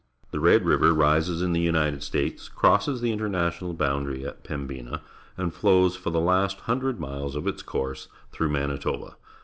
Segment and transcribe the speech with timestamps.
[0.31, 4.43] The Red River rises in theJLJnited St ates, crosses the international b oimd aiy at
[4.43, 5.03] Pem hina,
[5.37, 9.15] and flows for the last hundred miles of its course through Manitoba.